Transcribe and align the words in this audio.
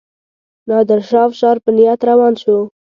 نادرشاه 0.67 1.23
افشار 1.27 1.55
په 1.63 1.69
نیت 1.77 1.99
روان 2.09 2.33
شو. 2.41 2.57